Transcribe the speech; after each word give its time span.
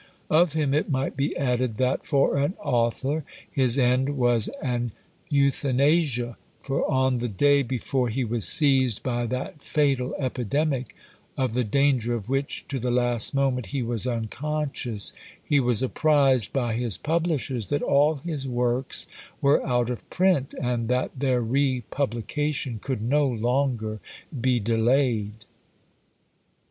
Of 0.31 0.53
him 0.53 0.73
it 0.73 0.89
might 0.89 1.15
be 1.15 1.37
added 1.37 1.75
that, 1.75 2.07
for 2.07 2.35
an 2.35 2.55
author, 2.59 3.23
his 3.51 3.77
end 3.77 4.17
was 4.17 4.47
an 4.59 4.93
euthanasia, 5.29 6.37
for 6.63 6.89
on 6.89 7.19
the 7.19 7.27
day 7.27 7.61
before 7.61 8.09
he 8.09 8.23
was 8.25 8.47
seized 8.47 9.03
by 9.03 9.27
that 9.27 9.61
fatal 9.63 10.15
epidemic, 10.17 10.95
of 11.37 11.53
the 11.53 11.63
danger 11.63 12.15
of 12.15 12.27
which, 12.29 12.67
to 12.69 12.79
the 12.79 12.89
last 12.89 13.35
moment, 13.35 13.67
he 13.67 13.83
was 13.83 14.07
unconscious, 14.07 15.13
he 15.43 15.59
was 15.59 15.83
apprised 15.83 16.51
by 16.51 16.73
his 16.73 16.97
publishers, 16.97 17.69
that 17.69 17.83
all 17.83 18.15
his 18.15 18.47
works 18.47 19.05
were 19.39 19.63
out 19.63 19.91
of 19.91 20.09
print, 20.09 20.55
and 20.59 20.87
that 20.87 21.11
their 21.15 21.41
re 21.41 21.81
publication 21.91 22.79
could 22.81 23.03
no 23.03 23.27
longer 23.27 23.99
be 24.41 24.59
delayed. 24.59 25.45